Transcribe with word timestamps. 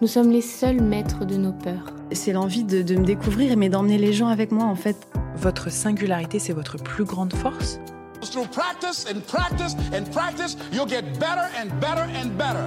nous 0.00 0.06
sommes 0.06 0.30
les 0.30 0.40
seuls 0.40 0.80
maîtres 0.80 1.26
de 1.26 1.36
nos 1.36 1.52
peurs. 1.52 1.92
C'est 2.12 2.32
l'envie 2.32 2.64
de, 2.64 2.82
de 2.82 2.96
me 2.96 3.04
découvrir, 3.04 3.56
mais 3.56 3.68
d'emmener 3.68 3.98
les 3.98 4.12
gens 4.12 4.28
avec 4.28 4.50
moi 4.50 4.64
en 4.64 4.74
fait. 4.74 4.96
Votre 5.36 5.70
singularité, 5.70 6.38
c'est 6.38 6.52
votre 6.52 6.76
plus 6.76 7.04
grande 7.04 7.34
force? 7.34 7.78
Through 8.22 8.48
practice 8.48 9.06
and 9.10 9.20
practice 9.26 9.74
and 9.94 10.10
practice, 10.12 10.56
you'll 10.72 10.88
get 10.88 11.02
better 11.18 11.48
and 11.58 11.68
better 11.80 12.06
and 12.22 12.30
better. 12.36 12.66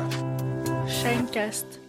Shinecast. 0.87 1.79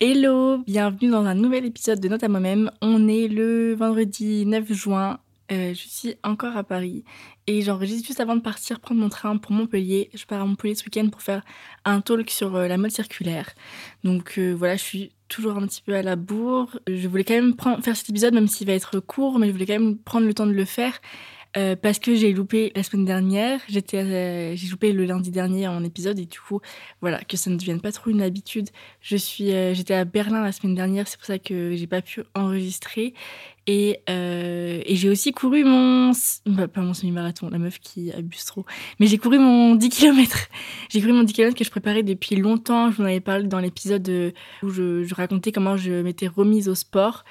Hello, 0.00 0.58
bienvenue 0.58 1.10
dans 1.10 1.24
un 1.24 1.34
nouvel 1.34 1.64
épisode 1.64 2.00
de 2.00 2.08
Note 2.08 2.22
à 2.22 2.28
moi-même. 2.28 2.70
On 2.82 3.08
est 3.08 3.28
le 3.28 3.74
vendredi 3.74 4.44
9 4.44 4.72
juin. 4.72 5.18
Euh, 5.52 5.74
je 5.74 5.88
suis 5.88 6.16
encore 6.24 6.56
à 6.56 6.64
Paris 6.64 7.04
et 7.46 7.62
j'enregistre 7.62 8.06
juste 8.06 8.18
avant 8.18 8.34
de 8.34 8.40
partir 8.40 8.80
prendre 8.80 9.00
mon 9.00 9.08
train 9.08 9.36
pour 9.36 9.52
Montpellier. 9.52 10.10
Je 10.12 10.24
pars 10.24 10.42
à 10.42 10.44
Montpellier 10.44 10.74
ce 10.74 10.84
week-end 10.84 11.08
pour 11.08 11.22
faire 11.22 11.42
un 11.84 12.00
talk 12.00 12.30
sur 12.30 12.56
euh, 12.56 12.66
la 12.66 12.76
mode 12.76 12.90
circulaire. 12.90 13.50
Donc 14.02 14.38
euh, 14.38 14.52
voilà, 14.52 14.76
je 14.76 14.82
suis 14.82 15.12
toujours 15.28 15.56
un 15.56 15.66
petit 15.66 15.82
peu 15.82 15.94
à 15.94 16.02
la 16.02 16.16
bourre. 16.16 16.78
Je 16.88 17.06
voulais 17.06 17.24
quand 17.24 17.34
même 17.34 17.54
faire 17.82 17.96
cet 17.96 18.10
épisode 18.10 18.34
même 18.34 18.48
s'il 18.48 18.66
va 18.66 18.72
être 18.72 18.98
court, 18.98 19.38
mais 19.38 19.46
je 19.46 19.52
voulais 19.52 19.66
quand 19.66 19.78
même 19.78 19.98
prendre 19.98 20.26
le 20.26 20.34
temps 20.34 20.46
de 20.46 20.52
le 20.52 20.64
faire 20.64 21.00
euh, 21.56 21.74
parce 21.74 21.98
que 21.98 22.14
j'ai 22.14 22.32
loupé 22.32 22.70
la 22.76 22.82
semaine 22.82 23.06
dernière, 23.06 23.60
euh, 23.94 24.52
j'ai 24.54 24.68
loupé 24.68 24.92
le 24.92 25.04
lundi 25.06 25.30
dernier 25.30 25.66
en 25.68 25.82
épisode 25.84 26.18
et 26.18 26.26
du 26.26 26.38
coup, 26.38 26.60
voilà, 27.00 27.18
que 27.24 27.36
ça 27.38 27.48
ne 27.48 27.56
devienne 27.56 27.80
pas 27.80 27.92
trop 27.92 28.10
une 28.10 28.20
habitude. 28.20 28.68
Je 29.00 29.16
euh, 29.40 29.72
j'étais 29.72 29.94
à 29.94 30.04
Berlin 30.04 30.42
la 30.42 30.52
semaine 30.52 30.74
dernière, 30.74 31.08
c'est 31.08 31.16
pour 31.16 31.26
ça 31.26 31.38
que 31.38 31.74
j'ai 31.74 31.86
pas 31.86 32.02
pu 32.02 32.22
enregistrer 32.34 33.14
et, 33.66 34.00
et 34.06 34.96
j'ai 34.96 35.08
aussi 35.08 35.32
couru 35.32 35.64
mon, 35.64 36.12
bah, 36.44 36.68
pas 36.68 36.82
mon 36.82 36.94
semi-marathon, 36.94 37.48
la 37.48 37.58
meuf 37.58 37.80
qui 37.80 38.12
abuse 38.12 38.44
trop, 38.44 38.64
mais 39.00 39.06
j'ai 39.06 39.18
couru 39.18 39.38
mon 39.38 39.74
10 39.74 39.88
km. 39.88 40.48
J'ai 40.88 41.00
couru 41.00 41.12
mon 41.12 41.24
10 41.24 41.32
km 41.32 41.56
que 41.56 41.64
je 41.64 41.70
préparais 41.70 42.02
depuis 42.02 42.36
longtemps. 42.36 42.90
Je 42.90 42.96
vous 42.96 43.02
en 43.02 43.06
avais 43.06 43.20
parlé 43.20 43.48
dans 43.48 43.58
l'épisode 43.58 44.32
où 44.62 44.68
je, 44.68 45.02
je 45.02 45.14
racontais 45.14 45.50
comment 45.50 45.76
je 45.76 46.02
m'étais 46.02 46.28
remise 46.28 46.68
au 46.68 46.76
sport 46.76 47.24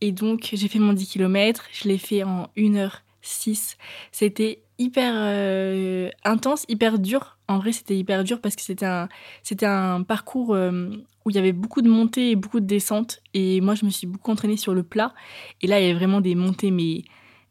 et 0.00 0.12
donc 0.12 0.50
j'ai 0.52 0.68
fait 0.68 0.78
mon 0.78 0.92
10 0.92 1.06
km. 1.08 1.64
Je 1.72 1.88
l'ai 1.88 1.98
fait 1.98 2.22
en 2.22 2.48
une 2.56 2.76
heure 2.76 3.02
6. 3.22 3.76
C'était 4.10 4.62
hyper 4.78 5.12
euh, 5.16 6.10
intense, 6.24 6.64
hyper 6.68 6.98
dur. 6.98 7.38
En 7.48 7.58
vrai, 7.58 7.72
c'était 7.72 7.96
hyper 7.96 8.24
dur 8.24 8.40
parce 8.40 8.56
que 8.56 8.62
c'était 8.62 8.86
un, 8.86 9.08
c'était 9.42 9.66
un 9.66 10.02
parcours 10.02 10.54
euh, 10.54 10.90
où 11.24 11.30
il 11.30 11.36
y 11.36 11.38
avait 11.38 11.52
beaucoup 11.52 11.82
de 11.82 11.88
montées 11.88 12.32
et 12.32 12.36
beaucoup 12.36 12.60
de 12.60 12.66
descentes. 12.66 13.20
Et 13.32 13.60
moi, 13.60 13.74
je 13.74 13.84
me 13.84 13.90
suis 13.90 14.06
beaucoup 14.06 14.30
entraînée 14.30 14.56
sur 14.56 14.74
le 14.74 14.82
plat. 14.82 15.14
Et 15.60 15.66
là, 15.66 15.80
il 15.80 15.86
y 15.86 15.90
avait 15.90 15.98
vraiment 15.98 16.20
des 16.20 16.34
montées, 16.34 16.70
mais 16.70 17.02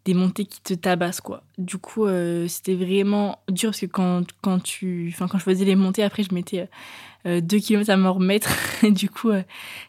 des 0.05 0.13
montées 0.13 0.45
qui 0.45 0.61
te 0.61 0.73
tabassent, 0.73 1.21
quoi. 1.21 1.43
Du 1.57 1.77
coup, 1.77 2.05
euh, 2.05 2.47
c'était 2.47 2.75
vraiment 2.75 3.39
dur 3.49 3.69
parce 3.69 3.81
que 3.81 3.85
quand, 3.85 4.23
quand, 4.41 4.61
tu, 4.61 5.15
quand 5.17 5.37
je 5.37 5.43
faisais 5.43 5.65
les 5.65 5.75
montées, 5.75 6.03
après, 6.03 6.23
je 6.23 6.33
mettais 6.33 6.69
2 7.25 7.41
km 7.59 7.89
à 7.89 7.97
m'en 7.97 8.13
remettre. 8.13 8.49
du 8.83 9.09
coup, 9.09 9.29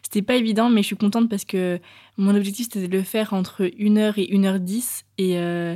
c'était 0.03 0.21
pas 0.21 0.35
évident, 0.35 0.69
mais 0.69 0.81
je 0.81 0.87
suis 0.87 0.95
contente 0.95 1.29
parce 1.29 1.45
que 1.45 1.79
mon 2.17 2.35
objectif, 2.35 2.67
c'était 2.71 2.87
de 2.87 2.97
le 2.97 3.03
faire 3.03 3.33
entre 3.33 3.63
1h 3.63 4.13
et 4.17 4.35
1h10. 4.35 5.03
Et, 5.17 5.39
euh, 5.39 5.75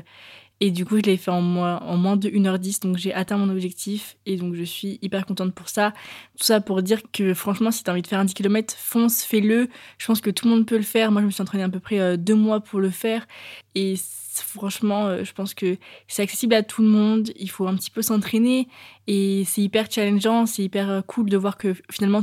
et 0.59 0.71
du 0.71 0.85
coup, 0.85 0.97
je 0.97 1.01
l'ai 1.03 1.17
fait 1.17 1.31
en 1.31 1.41
moins, 1.41 1.79
en 1.79 1.97
moins 1.97 2.15
de 2.15 2.29
1h10. 2.29 2.81
Donc, 2.81 2.97
j'ai 2.97 3.13
atteint 3.13 3.37
mon 3.37 3.49
objectif. 3.49 4.17
Et 4.25 4.37
donc, 4.37 4.53
je 4.53 4.63
suis 4.63 4.99
hyper 5.01 5.25
contente 5.25 5.53
pour 5.53 5.69
ça. 5.69 5.93
Tout 6.37 6.43
ça 6.43 6.61
pour 6.61 6.81
dire 6.83 7.01
que, 7.11 7.33
franchement, 7.33 7.71
si 7.71 7.83
tu 7.83 7.89
as 7.89 7.93
envie 7.93 8.01
de 8.01 8.07
faire 8.07 8.19
un 8.19 8.25
10 8.25 8.33
km, 8.33 8.75
fonce, 8.77 9.23
fais-le. 9.23 9.67
Je 9.97 10.05
pense 10.05 10.21
que 10.21 10.29
tout 10.29 10.47
le 10.47 10.55
monde 10.55 10.65
peut 10.65 10.77
le 10.77 10.83
faire. 10.83 11.11
Moi, 11.11 11.21
je 11.21 11.27
me 11.27 11.31
suis 11.31 11.41
entraînée 11.41 11.63
à 11.63 11.69
peu 11.69 11.79
près 11.79 11.99
euh, 11.99 12.17
deux 12.17 12.35
mois 12.35 12.59
pour 12.59 12.79
le 12.79 12.91
faire. 12.91 13.27
Et 13.73 13.95
franchement, 14.41 15.07
euh, 15.07 15.23
je 15.23 15.33
pense 15.33 15.53
que 15.53 15.77
c'est 16.07 16.21
accessible 16.21 16.53
à 16.53 16.63
tout 16.63 16.81
le 16.81 16.87
monde. 16.87 17.31
Il 17.35 17.49
faut 17.49 17.67
un 17.67 17.75
petit 17.75 17.91
peu 17.91 18.01
s'entraîner. 18.01 18.67
Et 19.07 19.43
c'est 19.45 19.61
hyper 19.61 19.89
challengeant. 19.89 20.45
C'est 20.45 20.63
hyper 20.63 21.03
cool 21.07 21.29
de 21.29 21.37
voir 21.37 21.57
que 21.57 21.75
finalement, 21.91 22.21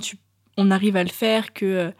on 0.56 0.70
arrive 0.70 0.96
à 0.96 1.04
le 1.04 1.10
faire. 1.10 1.52
Que 1.52 1.92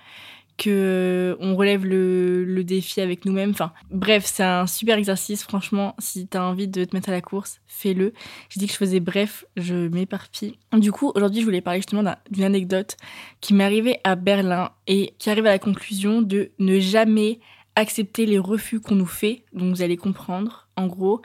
euh, 0.67 1.37
on 1.41 1.57
relève 1.57 1.85
le, 1.85 2.63
défi 2.65 3.01
avec 3.01 3.25
nous-mêmes. 3.25 3.53
Bref, 3.91 4.25
c'est 4.25 4.43
un 4.43 4.67
super 4.67 4.97
exercice. 4.97 5.43
Franchement, 5.43 5.95
si 5.99 6.27
tu 6.27 6.37
as 6.37 6.45
envie 6.45 6.69
de 6.69 6.85
te 6.85 6.97
mettre 6.97 7.11
à 7.11 7.13
la 7.13 7.21
course, 7.21 7.61
fais-le. 7.67 8.13
J'ai 8.49 8.61
dit 8.61 8.67
que 8.67 8.73
je 8.73 8.79
faisais 8.79 9.01
bref, 9.01 9.45
je 9.57 9.89
m'éparpille. 9.89 10.59
Du 10.73 10.93
coup, 10.93 11.13
aujourd'hui, 11.15 11.41
je 11.41 11.45
voulais 11.45 11.61
parler 11.61 11.81
justement 11.81 12.15
d'une 12.31 12.45
anecdote 12.45 12.97
qui 13.41 13.53
m'est 13.53 13.65
arrivée 13.65 13.99
à 14.05 14.15
Berlin 14.15 14.71
et 14.87 15.15
qui 15.19 15.29
arrive 15.29 15.47
à 15.47 15.51
la 15.51 15.59
conclusion 15.59 16.23
de 16.23 16.53
ne 16.59 16.81
jamais 16.81 17.41
accepter 17.77 18.27
les 18.27 18.39
refus 18.39 18.81
qu'on 18.81 18.95
nous 18.95 19.07
fait. 19.07 19.45
Donc, 19.53 19.75
vous 19.75 19.83
allez 19.83 19.97
comprendre, 19.97 20.69
en 20.77 20.87
gros, 20.87 21.23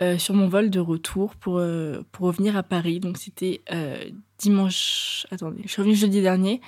euh, 0.00 0.18
sur 0.18 0.34
mon 0.34 0.48
vol 0.48 0.70
de 0.70 0.80
retour 0.80 1.34
pour, 1.34 1.58
euh, 1.58 2.02
pour 2.12 2.26
revenir 2.26 2.56
à 2.56 2.62
Paris. 2.62 3.00
Donc, 3.00 3.18
c'était 3.18 3.60
euh, 3.72 3.98
dimanche. 4.38 5.26
Attendez, 5.30 5.62
je 5.64 5.68
suis 5.68 5.82
revenue 5.82 5.96
jeudi 5.96 6.20
dernier. 6.20 6.60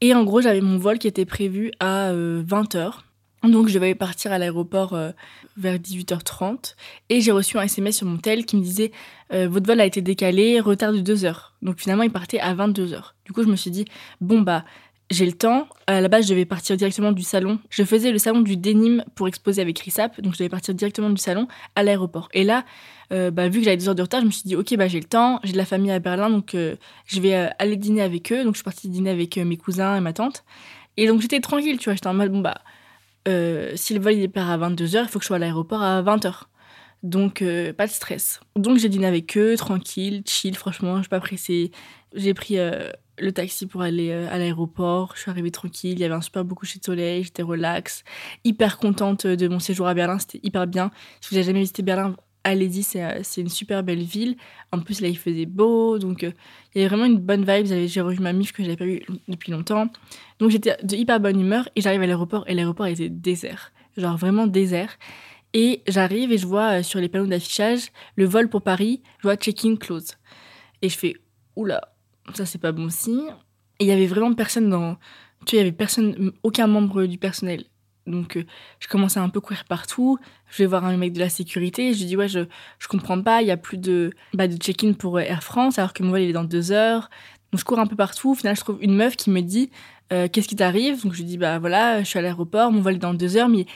Et 0.00 0.14
en 0.14 0.24
gros, 0.24 0.40
j'avais 0.40 0.60
mon 0.60 0.78
vol 0.78 0.98
qui 0.98 1.08
était 1.08 1.26
prévu 1.26 1.72
à 1.80 2.12
20h. 2.12 3.00
Donc 3.44 3.68
je 3.68 3.74
devais 3.74 3.94
partir 3.94 4.32
à 4.32 4.38
l'aéroport 4.38 4.98
vers 5.56 5.78
18h30 5.78 6.74
et 7.08 7.20
j'ai 7.20 7.30
reçu 7.30 7.56
un 7.56 7.62
SMS 7.62 7.98
sur 7.98 8.06
mon 8.06 8.16
tel 8.16 8.44
qui 8.44 8.56
me 8.56 8.62
disait 8.62 8.90
votre 9.30 9.64
vol 9.64 9.80
a 9.80 9.86
été 9.86 10.02
décalé, 10.02 10.58
retard 10.58 10.92
de 10.92 10.98
2 10.98 11.24
heures. 11.24 11.54
Donc 11.62 11.78
finalement 11.78 12.02
il 12.02 12.10
partait 12.10 12.40
à 12.40 12.52
22h. 12.52 13.12
Du 13.24 13.32
coup 13.32 13.44
je 13.44 13.48
me 13.48 13.54
suis 13.54 13.70
dit 13.70 13.84
bon 14.20 14.40
bah 14.40 14.64
j'ai 15.10 15.26
le 15.26 15.32
temps. 15.32 15.68
À 15.86 16.00
la 16.00 16.08
base 16.08 16.26
je 16.26 16.30
devais 16.30 16.44
partir 16.44 16.76
directement 16.76 17.12
du 17.12 17.22
salon. 17.22 17.58
Je 17.70 17.82
faisais 17.82 18.12
le 18.12 18.18
salon 18.18 18.40
du 18.40 18.56
denim 18.56 19.02
pour 19.14 19.28
exposer 19.28 19.62
avec 19.62 19.78
Risap, 19.78 20.20
donc 20.20 20.34
je 20.34 20.38
devais 20.38 20.48
partir 20.48 20.74
directement 20.74 21.10
du 21.10 21.20
salon 21.20 21.48
à 21.76 21.82
l'aéroport. 21.82 22.28
Et 22.32 22.44
là 22.44 22.64
euh, 23.12 23.30
bah, 23.30 23.48
vu 23.48 23.60
que 23.60 23.64
j'avais 23.64 23.76
deux 23.76 23.88
heures 23.88 23.94
de 23.94 24.02
retard, 24.02 24.20
je 24.20 24.26
me 24.26 24.30
suis 24.30 24.42
dit, 24.44 24.56
ok, 24.56 24.76
bah, 24.76 24.88
j'ai 24.88 25.00
le 25.00 25.06
temps, 25.06 25.40
j'ai 25.42 25.52
de 25.52 25.56
la 25.56 25.64
famille 25.64 25.90
à 25.90 25.98
Berlin, 25.98 26.30
donc 26.30 26.54
euh, 26.54 26.76
je 27.06 27.20
vais 27.20 27.34
euh, 27.34 27.48
aller 27.58 27.76
dîner 27.76 28.02
avec 28.02 28.32
eux. 28.32 28.44
Donc, 28.44 28.54
je 28.54 28.58
suis 28.58 28.64
partie 28.64 28.88
dîner 28.88 29.10
avec 29.10 29.36
mes 29.36 29.56
cousins 29.56 29.96
et 29.96 30.00
ma 30.00 30.12
tante. 30.12 30.44
Et 30.96 31.06
donc, 31.06 31.20
j'étais 31.20 31.40
tranquille, 31.40 31.78
tu 31.78 31.84
vois, 31.84 31.94
j'étais 31.94 32.08
en 32.08 32.14
mode, 32.14 32.30
bon, 32.30 32.40
bah, 32.40 32.60
si 33.76 33.94
le 33.94 34.00
vol 34.00 34.14
il 34.14 34.30
part 34.30 34.50
à 34.50 34.58
22h, 34.58 35.02
il 35.02 35.08
faut 35.08 35.18
que 35.18 35.24
je 35.24 35.28
sois 35.28 35.36
à 35.36 35.38
l'aéroport 35.38 35.82
à 35.82 36.02
20h. 36.02 36.44
Donc, 37.02 37.44
pas 37.76 37.86
de 37.86 37.92
stress. 37.92 38.40
Donc, 38.56 38.78
j'ai 38.78 38.88
dîné 38.88 39.06
avec 39.06 39.36
eux, 39.36 39.54
tranquille, 39.56 40.22
chill, 40.26 40.56
franchement, 40.56 40.96
je 40.96 41.02
suis 41.02 41.08
pas 41.08 41.20
pressée. 41.20 41.70
J'ai 42.14 42.34
pris 42.34 42.56
le 43.20 43.32
taxi 43.32 43.66
pour 43.66 43.82
aller 43.82 44.12
à 44.12 44.38
l'aéroport. 44.38 45.12
Je 45.14 45.22
suis 45.22 45.30
arrivée 45.30 45.50
tranquille. 45.50 45.92
Il 45.92 46.00
y 46.00 46.04
avait 46.04 46.14
un 46.14 46.20
super 46.20 46.44
beau 46.44 46.54
coucher 46.54 46.78
de 46.78 46.84
soleil. 46.84 47.24
J'étais 47.24 47.42
relax. 47.42 48.04
Hyper 48.44 48.78
contente 48.78 49.26
de 49.26 49.48
mon 49.48 49.58
séjour 49.58 49.86
à 49.86 49.94
Berlin. 49.94 50.18
C'était 50.18 50.40
hyper 50.42 50.66
bien. 50.66 50.90
Si 51.20 51.30
vous 51.30 51.36
n'avez 51.36 51.46
jamais 51.46 51.60
visité 51.60 51.82
Berlin, 51.82 52.14
allez-y, 52.44 52.84
euh, 52.96 53.20
c'est 53.22 53.40
une 53.40 53.48
super 53.48 53.82
belle 53.82 54.02
ville. 54.02 54.36
En 54.72 54.80
plus, 54.80 55.00
là, 55.00 55.08
il 55.08 55.18
faisait 55.18 55.46
beau, 55.46 55.98
donc 55.98 56.24
euh, 56.24 56.32
il 56.74 56.80
y 56.80 56.84
avait 56.84 56.94
vraiment 56.94 57.10
une 57.10 57.20
bonne 57.20 57.44
vibe. 57.44 57.66
J'ai 57.86 58.00
revu 58.00 58.20
ma 58.20 58.32
mif 58.32 58.52
que 58.52 58.62
j'avais 58.62 58.76
pas 58.76 58.84
vue 58.84 59.02
depuis 59.28 59.52
longtemps. 59.52 59.88
Donc 60.38 60.50
j'étais 60.50 60.76
de 60.82 60.96
hyper 60.96 61.20
bonne 61.20 61.40
humeur 61.40 61.68
et 61.76 61.80
j'arrive 61.80 62.02
à 62.02 62.06
l'aéroport 62.06 62.44
et 62.46 62.54
l'aéroport 62.54 62.86
était 62.86 63.08
désert. 63.08 63.72
Genre 63.96 64.16
vraiment 64.16 64.46
désert. 64.46 64.98
Et 65.54 65.82
j'arrive 65.86 66.32
et 66.32 66.38
je 66.38 66.46
vois 66.46 66.78
euh, 66.78 66.82
sur 66.82 67.00
les 67.00 67.08
panneaux 67.08 67.26
d'affichage 67.26 67.90
le 68.16 68.26
vol 68.26 68.48
pour 68.48 68.62
Paris, 68.62 69.02
je 69.18 69.22
vois 69.22 69.36
check-in 69.36 69.76
close. 69.76 70.12
Et 70.82 70.88
je 70.88 70.96
fais, 70.96 71.16
oula, 71.56 71.80
ça 72.34 72.46
c'est 72.46 72.58
pas 72.58 72.72
bon 72.72 72.90
signe. 72.90 73.30
Et 73.80 73.84
il 73.84 73.88
y 73.88 73.92
avait 73.92 74.06
vraiment 74.06 74.32
personne 74.34 74.68
dans. 74.68 74.96
Tu 75.46 75.54
vois, 75.54 75.54
il 75.54 75.56
y 75.58 75.60
avait 75.60 75.72
personne, 75.72 76.32
aucun 76.42 76.66
membre 76.66 77.06
du 77.06 77.18
personnel. 77.18 77.64
Donc, 78.08 78.36
euh, 78.36 78.44
je 78.80 78.88
commençais 78.88 79.20
à 79.20 79.22
un 79.22 79.28
peu 79.28 79.40
courir 79.40 79.64
partout. 79.64 80.18
Je 80.50 80.62
vais 80.62 80.66
voir 80.66 80.84
un 80.84 80.96
mec 80.96 81.12
de 81.12 81.18
la 81.20 81.28
sécurité. 81.28 81.92
Je 81.92 82.00
lui 82.00 82.06
dis, 82.06 82.16
ouais, 82.16 82.28
je, 82.28 82.40
je 82.78 82.88
comprends 82.88 83.20
pas. 83.22 83.42
Il 83.42 83.48
y 83.48 83.50
a 83.50 83.56
plus 83.56 83.76
de, 83.76 84.10
bah, 84.34 84.48
de 84.48 84.56
check-in 84.56 84.94
pour 84.94 85.18
euh, 85.18 85.20
Air 85.20 85.42
France, 85.42 85.78
alors 85.78 85.92
que 85.92 86.02
mon 86.02 86.10
vol, 86.10 86.22
il 86.22 86.30
est 86.30 86.32
dans 86.32 86.44
deux 86.44 86.72
heures. 86.72 87.10
Donc, 87.52 87.60
je 87.60 87.64
cours 87.64 87.78
un 87.78 87.86
peu 87.86 87.96
partout. 87.96 88.32
Au 88.32 88.34
final, 88.34 88.56
je 88.56 88.60
trouve 88.60 88.78
une 88.80 88.94
meuf 88.94 89.16
qui 89.16 89.30
me 89.30 89.40
dit, 89.40 89.70
euh, 90.12 90.26
qu'est-ce 90.26 90.48
qui 90.48 90.56
t'arrive? 90.56 91.02
Donc, 91.02 91.12
je 91.12 91.18
lui 91.18 91.24
dis, 91.24 91.38
bah 91.38 91.58
voilà, 91.58 92.02
je 92.02 92.08
suis 92.08 92.18
à 92.18 92.22
l'aéroport. 92.22 92.72
Mon 92.72 92.80
vol 92.80 92.94
est 92.94 92.98
dans 92.98 93.14
deux 93.14 93.36
heures. 93.36 93.48
Mais 93.48 93.66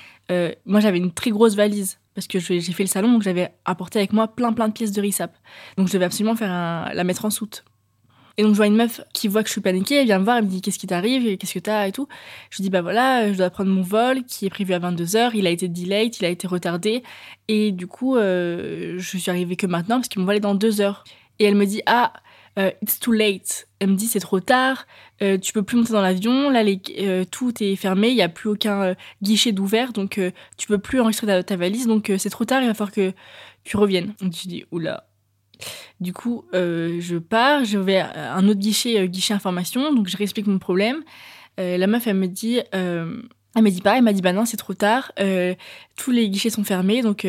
moi, 0.64 0.80
j'avais 0.80 0.98
une 0.98 1.12
très 1.12 1.30
grosse 1.30 1.54
valise. 1.54 1.98
Parce 2.14 2.26
que 2.26 2.38
j'ai 2.38 2.60
fait 2.60 2.82
le 2.82 2.88
salon, 2.88 3.10
donc 3.10 3.22
j'avais 3.22 3.54
apporté 3.64 3.98
avec 3.98 4.12
moi 4.12 4.28
plein 4.28 4.52
plein 4.52 4.68
de 4.68 4.74
pièces 4.74 4.92
de 4.92 5.00
RISAP. 5.00 5.34
Donc 5.78 5.88
je 5.88 5.94
devais 5.94 6.04
absolument 6.04 6.36
faire 6.36 6.50
la 6.92 7.04
mettre 7.04 7.24
en 7.24 7.30
soute. 7.30 7.64
Et 8.38 8.42
donc 8.42 8.52
je 8.52 8.56
vois 8.56 8.66
une 8.66 8.76
meuf 8.76 9.00
qui 9.12 9.28
voit 9.28 9.42
que 9.42 9.48
je 9.48 9.52
suis 9.52 9.60
paniquée, 9.60 9.96
elle 9.96 10.06
vient 10.06 10.18
me 10.18 10.24
voir, 10.24 10.38
elle 10.38 10.44
me 10.44 10.48
dit 10.48 10.60
qu'est-ce 10.60 10.78
qui 10.78 10.86
t'arrive, 10.86 11.36
qu'est-ce 11.36 11.54
que 11.54 11.58
t'as? 11.58 11.86
et 11.86 11.92
tout. 11.92 12.08
Je 12.50 12.58
lui 12.58 12.62
dis 12.64 12.70
bah 12.70 12.82
voilà, 12.82 13.32
je 13.32 13.38
dois 13.38 13.50
prendre 13.50 13.70
mon 13.70 13.82
vol 13.82 14.24
qui 14.24 14.46
est 14.46 14.50
prévu 14.50 14.72
à 14.74 14.78
22h, 14.78 15.32
il 15.34 15.46
a 15.46 15.50
été 15.50 15.68
delayed, 15.68 16.16
il 16.18 16.24
a 16.24 16.28
été 16.28 16.46
retardé 16.46 17.02
et 17.48 17.72
du 17.72 17.86
coup 17.86 18.16
euh, 18.16 18.94
je 18.98 19.18
suis 19.18 19.30
arrivée 19.30 19.56
que 19.56 19.66
maintenant 19.66 19.96
parce 19.96 20.08
que 20.08 20.18
mon 20.18 20.26
vol 20.26 20.40
dans 20.40 20.54
deux 20.54 20.80
heures. 20.80 21.04
Et 21.38 21.44
elle 21.44 21.54
me 21.54 21.66
dit 21.66 21.82
ah 21.86 22.12
euh, 22.58 22.70
it's 22.82 23.00
too 23.00 23.12
late. 23.12 23.66
Elle 23.80 23.90
me 23.90 23.96
dit 23.96 24.06
c'est 24.06 24.20
trop 24.20 24.40
tard, 24.40 24.86
euh, 25.22 25.38
tu 25.38 25.52
peux 25.52 25.62
plus 25.62 25.76
monter 25.76 25.92
dans 25.92 26.02
l'avion, 26.02 26.50
là 26.50 26.62
les, 26.62 26.80
tout 27.30 27.52
est 27.62 27.76
fermé, 27.76 28.08
il 28.10 28.14
n'y 28.14 28.22
a 28.22 28.28
plus 28.28 28.50
aucun 28.50 28.94
guichet 29.22 29.52
d'ouvert, 29.52 29.92
donc 29.92 30.20
tu 30.56 30.66
peux 30.68 30.78
plus 30.78 31.00
enregistrer 31.00 31.44
ta, 31.44 31.56
valise, 31.56 31.86
donc 31.86 32.12
c'est 32.18 32.30
trop 32.30 32.44
tard, 32.44 32.62
il 32.62 32.68
va 32.68 32.74
falloir 32.74 32.92
que 32.92 33.12
tu 33.64 33.76
reviennes. 33.76 34.14
Donc 34.20 34.34
je 34.34 34.48
dis 34.48 34.64
oula. 34.70 35.04
Du 36.00 36.12
coup, 36.12 36.44
euh, 36.54 36.98
je 37.00 37.16
pars, 37.16 37.64
je 37.64 37.78
vais 37.78 37.98
à 37.98 38.34
un 38.34 38.48
autre 38.48 38.58
guichet, 38.58 39.00
euh, 39.00 39.06
guichet 39.06 39.34
information, 39.34 39.94
donc 39.94 40.08
je 40.08 40.16
réexplique 40.16 40.46
mon 40.46 40.58
problème. 40.58 41.02
Euh, 41.60 41.76
la 41.76 41.86
meuf, 41.86 42.06
elle 42.06 42.16
me 42.16 42.26
dit, 42.26 42.60
elle 42.72 43.22
m'a 43.54 43.70
dit 43.70 43.80
pareil, 43.80 43.98
elle 43.98 44.04
m'a 44.04 44.12
dit 44.12 44.22
bah 44.22 44.32
non, 44.32 44.44
c'est 44.44 44.56
trop 44.56 44.74
tard, 44.74 45.12
tous 45.96 46.10
les 46.10 46.28
guichets 46.28 46.50
sont 46.50 46.64
fermés, 46.64 47.02
donc 47.02 47.26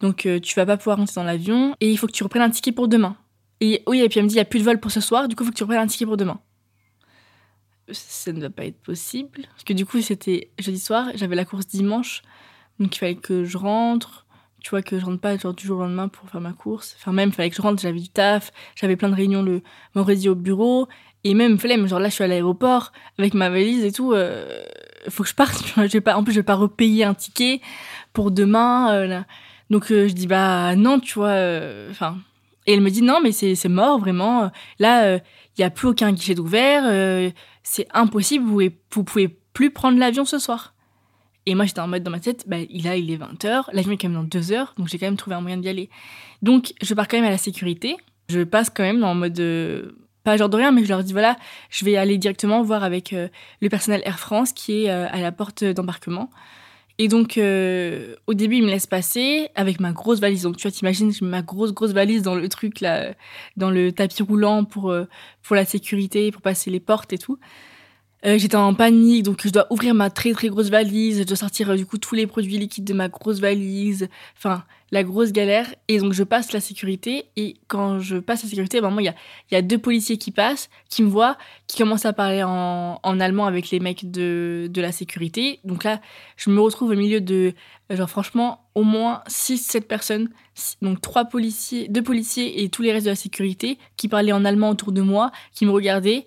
donc 0.00 0.28
tu 0.42 0.54
vas 0.54 0.66
pas 0.66 0.76
pouvoir 0.76 0.98
rentrer 0.98 1.14
dans 1.14 1.24
l'avion 1.24 1.76
et 1.80 1.90
il 1.90 1.96
faut 1.96 2.06
que 2.06 2.12
tu 2.12 2.24
reprennes 2.24 2.42
un 2.42 2.50
ticket 2.50 2.72
pour 2.72 2.88
demain. 2.88 3.16
Et 3.60 3.82
oui, 3.86 4.00
et 4.00 4.08
puis 4.08 4.18
elle 4.18 4.24
me 4.24 4.28
dit 4.28 4.34
il 4.34 4.38
y 4.38 4.42
a 4.42 4.44
plus 4.44 4.58
de 4.58 4.64
vol 4.64 4.80
pour 4.80 4.90
ce 4.90 5.00
soir, 5.00 5.28
du 5.28 5.36
coup 5.36 5.44
il 5.44 5.46
faut 5.46 5.52
que 5.52 5.56
tu 5.56 5.62
reprennes 5.62 5.80
un 5.80 5.86
ticket 5.86 6.04
pour 6.04 6.16
demain. 6.16 6.40
Ça 7.90 8.32
ne 8.32 8.40
va 8.40 8.50
pas 8.50 8.64
être 8.64 8.80
possible 8.82 9.42
parce 9.50 9.62
que 9.64 9.72
du 9.72 9.86
coup 9.86 10.00
c'était 10.02 10.50
jeudi 10.58 10.80
soir, 10.80 11.10
j'avais 11.14 11.36
la 11.36 11.44
course 11.44 11.68
dimanche, 11.68 12.22
donc 12.80 12.94
il 12.96 12.98
fallait 12.98 13.14
que 13.14 13.44
je 13.44 13.56
rentre. 13.56 14.23
Tu 14.64 14.70
vois 14.70 14.80
que 14.80 14.98
je 14.98 15.04
rentre 15.04 15.20
pas 15.20 15.36
genre 15.36 15.52
du 15.52 15.66
jour 15.66 15.78
au 15.80 15.82
lendemain 15.82 16.08
pour 16.08 16.26
faire 16.30 16.40
ma 16.40 16.52
course. 16.54 16.96
Enfin 16.98 17.12
même 17.12 17.32
fallait 17.32 17.50
que 17.50 17.56
je 17.56 17.60
rentre, 17.60 17.82
j'avais 17.82 18.00
du 18.00 18.08
taf, 18.08 18.50
j'avais 18.76 18.96
plein 18.96 19.10
de 19.10 19.14
réunions 19.14 19.42
le 19.42 19.60
vendredi 19.94 20.26
au 20.30 20.34
bureau 20.34 20.88
et 21.22 21.34
même 21.34 21.58
flemme, 21.58 21.86
genre 21.86 21.98
là 22.00 22.08
je 22.08 22.14
suis 22.14 22.24
à 22.24 22.26
l'aéroport 22.28 22.90
avec 23.18 23.34
ma 23.34 23.50
valise 23.50 23.84
et 23.84 23.92
tout. 23.92 24.14
Euh, 24.14 24.62
faut 25.10 25.22
que 25.22 25.28
je 25.28 25.34
parte. 25.34 25.62
Je 25.76 25.82
vais 25.82 26.00
pas, 26.00 26.16
en 26.16 26.24
plus, 26.24 26.32
je 26.32 26.38
vais 26.40 26.44
pas 26.44 26.54
repayer 26.54 27.04
un 27.04 27.12
ticket 27.12 27.60
pour 28.14 28.30
demain. 28.30 28.90
euh. 28.94 29.20
Donc, 29.68 29.90
euh, 29.92 30.08
je 30.08 30.14
dis, 30.14 30.26
bah 30.26 30.74
non, 30.76 30.98
tu 30.98 31.14
vois. 31.18 31.28
euh, 31.28 31.90
Enfin. 31.90 32.16
et 32.66 32.72
elle 32.72 32.80
me 32.80 32.88
dit, 32.90 33.02
non, 33.02 33.20
mais 33.22 33.32
c'est 33.32 33.68
mort, 33.68 33.98
vraiment. 33.98 34.50
Là, 34.78 35.16
il 35.16 35.60
y 35.60 35.62
a 35.62 35.68
plus 35.68 35.88
aucun 35.88 36.10
guichet 36.12 36.34
d'ouvert. 36.34 36.84
c'est 37.62 37.86
impossible. 37.92 38.44
Vous, 38.46 38.52
pouvez- 38.52 38.78
vous 38.94 39.04
pouvez 39.04 39.28
plus 39.52 39.70
prendre 39.70 39.98
l'avion 39.98 40.24
ce 40.24 40.38
soir. 40.38 40.73
Et 41.46 41.54
moi, 41.54 41.66
j'étais 41.66 41.80
en 41.80 41.88
mode 41.88 42.02
dans 42.02 42.10
ma 42.10 42.20
tête, 42.20 42.44
bah, 42.48 42.58
il 42.58 42.86
il 42.86 43.10
est 43.10 43.16
20h. 43.18 43.64
L'avion 43.72 43.92
est 43.92 43.98
quand 43.98 44.08
même 44.08 44.20
dans 44.20 44.24
2 44.24 44.52
heures. 44.52 44.74
Donc, 44.78 44.88
j'ai 44.88 44.98
quand 44.98 45.06
même 45.06 45.16
trouvé 45.16 45.36
un 45.36 45.40
moyen 45.40 45.58
d'y 45.58 45.68
aller. 45.68 45.90
Donc, 46.42 46.72
je 46.82 46.94
pars 46.94 47.06
quand 47.08 47.18
même 47.18 47.26
à 47.26 47.30
la 47.30 47.38
sécurité. 47.38 47.96
Je 48.30 48.42
passe 48.44 48.70
quand 48.70 48.82
même 48.82 49.04
en 49.04 49.14
mode. 49.14 49.38
euh, 49.40 49.92
pas 50.24 50.36
genre 50.38 50.48
de 50.48 50.56
rien, 50.56 50.72
mais 50.72 50.82
je 50.82 50.88
leur 50.88 51.04
dis 51.04 51.12
voilà, 51.12 51.36
je 51.70 51.84
vais 51.84 51.96
aller 51.96 52.18
directement 52.18 52.62
voir 52.62 52.82
avec 52.82 53.12
euh, 53.12 53.28
le 53.60 53.68
personnel 53.68 54.02
Air 54.04 54.18
France 54.18 54.52
qui 54.52 54.84
est 54.84 54.90
euh, 54.90 55.06
à 55.10 55.20
la 55.20 55.30
porte 55.30 55.62
d'embarquement. 55.62 56.30
Et 56.98 57.08
donc, 57.08 57.38
euh, 57.38 58.14
au 58.26 58.34
début, 58.34 58.56
ils 58.56 58.62
me 58.62 58.68
laissent 58.70 58.86
passer 58.86 59.48
avec 59.56 59.80
ma 59.80 59.92
grosse 59.92 60.20
valise. 60.20 60.42
Donc, 60.42 60.56
tu 60.56 60.62
vois, 60.62 60.70
t'imagines, 60.70 61.08
mets 61.22 61.28
ma 61.28 61.42
grosse, 61.42 61.74
grosse 61.74 61.92
valise 61.92 62.22
dans 62.22 62.36
le 62.36 62.48
truc, 62.48 62.80
là, 62.80 63.14
dans 63.56 63.70
le 63.70 63.90
tapis 63.92 64.22
roulant 64.22 64.64
pour, 64.64 64.94
pour 65.42 65.56
la 65.56 65.64
sécurité, 65.64 66.30
pour 66.30 66.40
passer 66.40 66.70
les 66.70 66.78
portes 66.80 67.12
et 67.12 67.18
tout. 67.18 67.38
Euh, 68.26 68.38
J'étais 68.38 68.56
en 68.56 68.72
panique, 68.72 69.22
donc 69.22 69.42
je 69.44 69.50
dois 69.50 69.66
ouvrir 69.70 69.94
ma 69.94 70.08
très, 70.08 70.32
très 70.32 70.48
grosse 70.48 70.70
valise. 70.70 71.18
Je 71.18 71.24
dois 71.24 71.36
sortir, 71.36 71.70
euh, 71.70 71.76
du 71.76 71.84
coup, 71.84 71.98
tous 71.98 72.14
les 72.14 72.26
produits 72.26 72.56
liquides 72.56 72.84
de 72.84 72.94
ma 72.94 73.08
grosse 73.08 73.38
valise. 73.38 74.08
Enfin, 74.38 74.64
la 74.92 75.02
grosse 75.02 75.30
galère. 75.30 75.74
Et 75.88 75.98
donc, 75.98 76.14
je 76.14 76.22
passe 76.22 76.52
la 76.52 76.60
sécurité. 76.60 77.26
Et 77.36 77.56
quand 77.68 78.00
je 78.00 78.16
passe 78.16 78.42
la 78.42 78.48
sécurité, 78.48 78.78
y 78.78 79.08
a, 79.08 79.14
il 79.50 79.54
y 79.54 79.56
a 79.56 79.62
deux 79.62 79.76
policiers 79.76 80.16
qui 80.16 80.30
passent, 80.30 80.70
qui 80.88 81.02
me 81.02 81.08
voient, 81.08 81.36
qui 81.66 81.76
commencent 81.76 82.06
à 82.06 82.14
parler 82.14 82.42
en, 82.42 82.98
allemand 83.02 83.44
avec 83.44 83.70
les 83.70 83.80
mecs 83.80 84.10
de, 84.10 84.70
de 84.70 84.80
la 84.80 84.92
sécurité. 84.92 85.60
Donc 85.64 85.84
là, 85.84 86.00
je 86.38 86.48
me 86.48 86.60
retrouve 86.60 86.92
au 86.92 86.96
milieu 86.96 87.20
de, 87.20 87.52
euh, 87.92 87.96
genre 87.96 88.08
franchement, 88.08 88.64
au 88.74 88.84
moins 88.84 89.22
6-7 89.28 89.82
personnes. 89.82 90.30
Donc 90.80 91.02
trois 91.02 91.26
policiers, 91.26 91.88
deux 91.88 92.02
policiers 92.02 92.62
et 92.62 92.70
tous 92.70 92.80
les 92.80 92.92
restes 92.92 93.04
de 93.04 93.10
la 93.10 93.16
sécurité 93.16 93.76
qui 93.98 94.08
parlaient 94.08 94.32
en 94.32 94.46
allemand 94.46 94.70
autour 94.70 94.92
de 94.92 95.02
moi, 95.02 95.30
qui 95.52 95.66
me 95.66 95.72
regardaient 95.72 96.24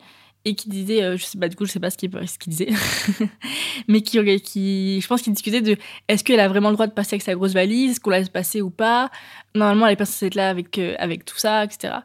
et 0.48 0.56
qui 0.56 0.70
disaient, 0.70 1.04
euh, 1.04 1.18
je 1.18 1.26
sais 1.26 1.38
pas, 1.38 1.50
du 1.50 1.56
coup, 1.58 1.66
je 1.66 1.72
sais 1.72 1.80
pas 1.80 1.90
ce 1.90 1.98
qu'ils 1.98 2.10
disaient, 2.48 2.70
mais 3.90 4.02
qui, 4.02 4.42
qui, 4.42 5.02
je 5.02 5.08
pense 5.08 5.22
qu'ils 5.22 5.34
discutaient 5.34 5.62
de 5.62 5.76
est-ce 6.08 6.24
qu'elle 6.24 6.40
a 6.40 6.48
vraiment 6.48 6.70
le 6.70 6.76
droit 6.76 6.88
de 6.88 6.94
passer 6.94 7.16
avec 7.16 7.22
sa 7.22 7.36
grosse 7.36 7.54
valise, 7.54 8.00
qu'on 8.00 8.12
la 8.12 8.20
laisse 8.20 8.30
passer 8.30 8.62
ou 8.62 8.70
pas? 8.70 9.12
Normalement, 9.56 9.88
elle 9.88 9.94
est 9.94 9.98
pas 9.98 10.06
censée 10.06 10.28
être 10.28 10.36
là 10.36 10.50
avec, 10.50 10.78
euh, 10.78 10.96
avec 11.00 11.26
tout 11.26 11.38
ça, 11.38 11.66
etc. 11.66 11.96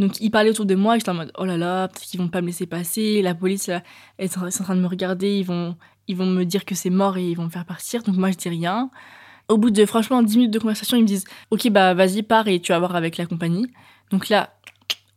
Donc 0.00 0.20
ils 0.20 0.30
parlaient 0.30 0.50
autour 0.50 0.66
de 0.66 0.74
moi 0.74 0.96
et 0.96 0.98
j'étais 0.98 1.10
en 1.10 1.14
mode 1.14 1.32
oh 1.38 1.44
là 1.44 1.56
là, 1.56 1.86
peut-être 1.86 2.06
qu'ils 2.06 2.20
vont 2.20 2.28
pas 2.28 2.40
me 2.40 2.48
laisser 2.48 2.66
passer, 2.66 3.22
la 3.22 3.36
police 3.36 3.68
là, 3.68 3.82
est 4.18 4.36
en 4.36 4.46
est 4.46 4.60
en 4.60 4.64
train 4.64 4.74
de 4.74 4.80
me 4.80 4.88
regarder, 4.88 5.38
ils 5.38 5.44
vont, 5.44 5.76
ils 6.08 6.16
vont 6.16 6.26
me 6.26 6.44
dire 6.44 6.64
que 6.64 6.74
c'est 6.74 6.90
mort 6.90 7.18
et 7.18 7.30
ils 7.30 7.36
vont 7.36 7.44
me 7.44 7.50
faire 7.50 7.66
partir, 7.66 8.02
donc 8.02 8.16
moi 8.16 8.32
je 8.32 8.36
dis 8.36 8.48
rien. 8.48 8.90
Au 9.48 9.58
bout 9.58 9.70
de 9.70 9.86
franchement 9.86 10.22
10 10.22 10.36
minutes 10.36 10.52
de 10.52 10.58
conversation, 10.58 10.96
ils 10.96 11.02
me 11.02 11.06
disent 11.06 11.24
ok 11.50 11.68
bah 11.70 11.94
vas-y 11.94 12.22
pars 12.22 12.48
et 12.48 12.58
tu 12.58 12.72
vas 12.72 12.78
voir 12.80 12.96
avec 12.96 13.16
la 13.16 13.26
compagnie. 13.26 13.68
Donc 14.10 14.28
là, 14.28 14.50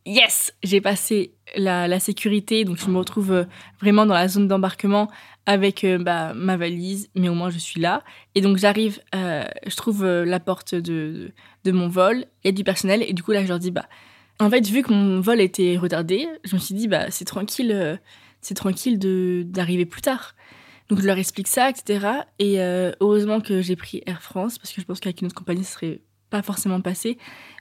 yes, 0.06 0.54
j'ai 0.64 0.82
passé 0.82 1.34
la, 1.56 2.00
sécurité, 2.00 2.66
donc 2.66 2.78
je 2.78 2.88
me 2.90 2.98
retrouve 2.98 3.32
euh, 3.32 3.44
vraiment 3.80 4.06
dans 4.06 4.14
la 4.14 4.28
zone 4.28 4.48
d'embarquement 4.48 5.10
avec 5.46 5.84
euh, 5.84 5.98
bah, 5.98 6.34
ma 6.34 6.58
valise, 6.58 7.10
mais 7.16 7.30
au 7.30 7.34
moins 7.34 7.50
je 7.50 7.58
suis 7.58 7.82
là. 7.82 8.04
Et 8.34 8.42
donc 8.42 8.58
j'arrive, 8.58 9.00
euh, 9.14 9.44
je 9.66 9.76
trouve 9.76 10.06
la 10.06 10.40
porte 10.40 10.76
de, 10.76 11.32
mon 11.66 11.88
vol, 11.88 12.26
il 12.44 12.48
y 12.48 12.50
a 12.50 12.52
du 12.52 12.64
personnel, 12.64 13.04
et 13.08 13.14
du 13.14 13.24
coup 13.24 13.32
là 13.32 13.44
je 13.44 13.48
leur 13.48 13.60
dis 13.60 13.72
bah 13.72 13.86
en 14.40 14.50
fait, 14.50 14.68
vu 14.68 14.82
que 14.82 14.92
mon 14.92 15.22
vol 15.22 15.40
était 15.40 15.78
retardé, 15.78 16.28
je 16.44 16.56
me 16.56 16.60
suis 16.60 16.76
dit, 16.76 16.90
bah, 16.90 17.10
c'est 17.10 17.24
tranquille, 17.24 18.02
c'est 18.42 18.54
tranquille 18.54 19.00
d'arriver 19.50 19.86
plus 19.86 20.02
tard. 20.02 20.36
Donc, 20.90 21.00
je 21.00 21.08
leur 21.08 21.18
explique 21.18 21.48
ça, 21.48 21.70
etc. 21.70 22.06
Et 22.38 22.60
heureusement 23.00 23.40
que 23.40 23.62
j'ai 23.62 23.78
pris 23.78 24.02
Air 24.06 24.22
France, 24.22 24.58
parce 24.58 24.74
que 24.74 24.82
je 24.82 24.86
pense 24.86 25.00
qu'avec 25.00 25.22
une 25.22 25.28
autre 25.28 25.36
compagnie, 25.36 25.64
ce 25.64 25.72
serait 25.72 26.02
forcément 26.42 26.82
passé. 26.82 27.18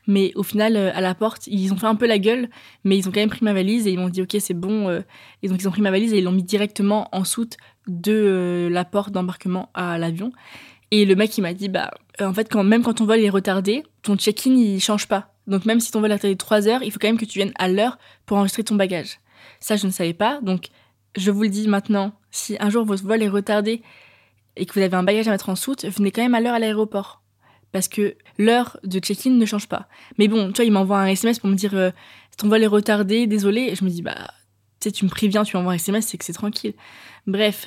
Mais 0.06 0.32
au 0.34 0.42
final, 0.42 0.76
euh, 0.76 0.90
à 0.94 1.00
la 1.00 1.14
porte, 1.14 1.46
ils 1.46 1.72
ont 1.72 1.76
fait 1.76 1.86
un 1.86 1.94
peu 1.94 2.06
la 2.06 2.18
gueule, 2.18 2.48
mais 2.84 2.96
ils 2.96 3.08
ont 3.08 3.12
quand 3.12 3.20
même 3.20 3.30
pris 3.30 3.44
ma 3.44 3.54
valise 3.54 3.86
et 3.86 3.92
ils 3.92 3.98
m'ont 3.98 4.08
dit, 4.08 4.22
OK, 4.22 4.36
c'est 4.38 4.54
bon. 4.54 4.88
euh, 4.88 5.00
et 5.42 5.48
donc, 5.48 5.60
ils 5.60 5.68
ont 5.68 5.70
pris 5.70 5.82
ma 5.82 5.90
valise 5.90 6.12
et 6.12 6.18
ils 6.18 6.24
l'ont 6.24 6.32
mis 6.32 6.42
directement 6.42 7.08
en 7.12 7.24
soute 7.24 7.56
de 7.86 8.12
euh, 8.12 8.70
la 8.70 8.84
porte 8.84 9.12
d'embarquement 9.12 9.70
à 9.74 9.98
l'avion. 9.98 10.32
Et 10.90 11.04
le 11.04 11.16
mec, 11.16 11.36
il 11.38 11.40
m'a 11.40 11.54
dit, 11.54 11.68
bah, 11.68 11.90
en 12.20 12.32
fait, 12.34 12.50
quand, 12.50 12.64
même 12.64 12.82
quand 12.82 12.94
ton 12.94 13.06
vol 13.06 13.20
est 13.20 13.30
retardé, 13.30 13.82
ton 14.02 14.16
check-in, 14.16 14.52
il 14.52 14.80
change 14.80 15.08
pas. 15.08 15.34
Donc, 15.46 15.64
même 15.64 15.80
si 15.80 15.90
ton 15.90 16.00
vol 16.00 16.10
est 16.10 16.14
retardé 16.14 16.34
de 16.34 16.38
3 16.38 16.68
heures, 16.68 16.82
il 16.82 16.92
faut 16.92 16.98
quand 16.98 17.08
même 17.08 17.18
que 17.18 17.24
tu 17.24 17.38
viennes 17.38 17.52
à 17.58 17.68
l'heure 17.68 17.98
pour 18.26 18.36
enregistrer 18.36 18.64
ton 18.64 18.76
bagage. 18.76 19.18
Ça, 19.60 19.76
je 19.76 19.86
ne 19.86 19.92
savais 19.92 20.14
pas. 20.14 20.40
Donc, 20.42 20.68
je 21.16 21.30
vous 21.30 21.42
le 21.42 21.48
dis 21.48 21.68
maintenant, 21.68 22.12
si 22.30 22.56
un 22.60 22.70
jour 22.70 22.84
votre 22.84 23.04
vol 23.04 23.22
est 23.22 23.28
retardé 23.28 23.82
et 24.56 24.66
que 24.66 24.74
vous 24.74 24.80
avez 24.80 24.94
un 24.94 25.02
bagage 25.02 25.28
à 25.28 25.30
mettre 25.30 25.48
en 25.48 25.56
soute, 25.56 25.84
venez 25.84 26.10
quand 26.10 26.22
même 26.22 26.34
à 26.34 26.40
l'heure 26.40 26.54
à 26.54 26.58
l'aéroport. 26.58 27.23
Parce 27.74 27.88
que 27.88 28.14
l'heure 28.38 28.78
de 28.84 29.00
check-in 29.00 29.30
ne 29.32 29.44
change 29.44 29.66
pas. 29.66 29.88
Mais 30.16 30.28
bon, 30.28 30.52
tu 30.52 30.58
vois, 30.58 30.64
il 30.64 30.70
m'envoie 30.70 31.00
un 31.00 31.06
SMS 31.06 31.40
pour 31.40 31.50
me 31.50 31.56
dire 31.56 31.74
euh, 31.74 31.90
ton 32.38 32.48
vol 32.48 32.62
est 32.62 32.68
retardé, 32.68 33.26
désolé. 33.26 33.62
Et 33.62 33.74
je 33.74 33.82
me 33.82 33.90
dis, 33.90 34.00
bah, 34.00 34.14
tu 34.78 34.88
sais, 34.88 34.92
tu 34.92 35.04
me 35.04 35.10
préviens, 35.10 35.42
tu 35.42 35.56
m'envoies 35.56 35.72
un 35.72 35.74
SMS, 35.74 36.06
c'est 36.06 36.16
que 36.16 36.24
c'est 36.24 36.34
tranquille. 36.34 36.74
Bref. 37.26 37.66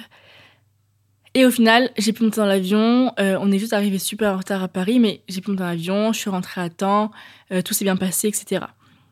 Et 1.33 1.45
au 1.45 1.51
final, 1.51 1.91
j'ai 1.97 2.13
pu 2.13 2.23
monter 2.23 2.37
dans 2.37 2.45
l'avion. 2.45 3.11
euh, 3.19 3.37
on 3.41 3.51
est 3.51 3.59
juste 3.59 3.73
arrivé 3.73 3.99
super 3.99 4.33
en 4.33 4.37
retard 4.37 4.63
à 4.63 4.69
Paris, 4.69 4.97
mais 4.99 5.23
j'ai 5.27 5.41
pu 5.41 5.51
monter 5.51 5.63
dans 5.63 5.67
l'avion, 5.67 6.13
je 6.13 6.19
suis 6.19 6.29
rentrée 6.29 6.61
à 6.61 6.69
temps, 6.69 7.11
euh, 7.51 7.61
tout 7.61 7.73
s'est 7.73 7.83
bien 7.83 7.97
passé, 7.97 8.29
etc. 8.29 8.63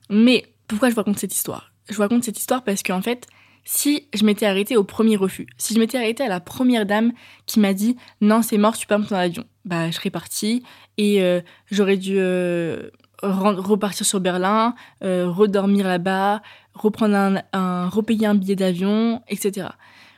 Mais 0.09 0.45
pourquoi 0.69 0.89
je 0.89 0.95
vous 0.95 1.01
raconte 1.01 1.19
cette 1.19 1.35
histoire? 1.35 1.73
Je 1.89 1.95
vous 1.95 2.03
raconte 2.03 2.23
cette 2.23 2.39
histoire 2.39 2.63
parce 2.63 2.83
qu'en 2.83 3.01
fait, 3.01 3.27
si 3.65 4.07
je 4.13 4.23
m'étais 4.23 4.45
arrêtée 4.45 4.77
au 4.77 4.85
premier 4.85 5.17
refus, 5.17 5.45
si 5.57 5.73
je 5.73 5.79
m'étais 5.79 5.97
arrêtée 5.97 6.23
à 6.23 6.29
la 6.29 6.39
première 6.39 6.85
dame 6.85 7.11
qui 7.47 7.59
m'a 7.59 7.73
dit 7.73 7.97
non, 8.21 8.41
c'est 8.41 8.57
mort, 8.57 8.77
tu 8.77 8.87
peux 8.87 8.95
pas 8.95 8.97
monter 8.97 9.09
dans 9.09 9.19
l'avion, 9.19 9.43
bah 9.65 9.89
je 9.89 9.95
serais 9.95 10.12
partie 10.12 10.63
et 10.98 11.22
euh, 11.22 11.41
j'aurais 11.72 11.98
dû 11.98 12.15
euh, 12.17 12.89
repartir 13.22 14.05
sur 14.05 14.19
Berlin, 14.19 14.75
euh, 15.03 15.27
redormir 15.27 15.88
là-bas, 15.88 16.41
reprendre 16.74 17.41
un, 17.53 17.89
repayer 17.89 18.27
un 18.27 18.36
billet 18.36 18.55
d'avion, 18.55 19.22
etc. 19.27 19.69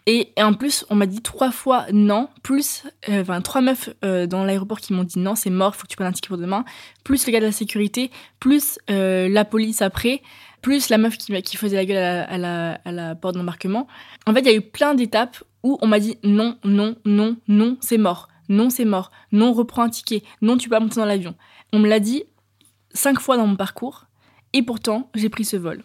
Et, 0.10 0.32
en 0.38 0.54
plus, 0.54 0.86
on 0.90 0.96
m'a 0.96 1.06
dit 1.06 1.22
trois 1.22 1.52
fois 1.52 1.86
non, 1.92 2.30
plus, 2.42 2.84
enfin, 3.10 3.42
trois 3.42 3.60
meufs 3.60 3.90
dans 4.02 4.46
l'aéroport 4.46 4.80
qui 4.80 4.94
m'ont 4.94 5.04
dit 5.04 5.20
non, 5.20 5.36
c'est 5.36 5.50
mort, 5.50 5.76
faut 5.76 5.84
que 5.84 5.90
tu 5.90 5.98
prennes 5.98 6.08
un 6.08 6.14
ticket 6.14 6.30
pour 6.30 6.38
demain, 6.38 6.64
plus 7.04 7.28
le 7.28 7.34
gars 7.34 7.42
de 7.42 7.46
la 7.46 7.52
sécurité, 7.52 8.10
plus 8.40 8.80
la 8.88 9.44
police 9.44 9.82
après, 9.82 10.22
plus 10.62 10.88
la 10.88 10.98
meuf 10.98 11.18
qui, 11.18 11.58
faisait 11.58 11.76
la 11.76 11.84
gueule 11.84 11.98
à 11.98 12.92
la 12.92 13.16
porte 13.16 13.36
d'embarquement. 13.36 13.86
En 14.26 14.34
fait, 14.34 14.40
il 14.40 14.46
y 14.46 14.50
a 14.50 14.56
eu 14.56 14.62
plein 14.62 14.96
d'étapes 14.96 15.44
où 15.64 15.78
on 15.82 15.88
m'a 15.88 16.00
dit 16.00 16.18
non, 16.24 16.58
non, 16.64 16.96
non, 17.04 17.36
non, 17.50 17.78
c'est 17.82 17.98
mort, 17.98 18.30
non, 18.50 18.70
c'est 18.70 18.86
mort, 18.86 19.12
non, 19.32 19.54
reprends 19.54 19.84
un 19.84 19.90
ticket, 19.90 20.24
non, 20.42 20.58
tu 20.58 20.70
peux 20.70 20.76
pas 20.76 20.80
monter 20.80 21.00
dans 21.00 21.06
l'avion. 21.06 21.36
On 21.74 21.80
me 21.80 21.88
l'a 21.88 22.00
dit 22.00 22.24
cinq 22.94 23.20
fois 23.20 23.38
dans 23.38 23.48
mon 23.48 23.56
parcours, 23.56 24.06
et 24.54 24.64
pourtant, 24.64 25.10
j'ai 25.16 25.30
pris 25.30 25.46
ce 25.46 25.58
vol. 25.58 25.84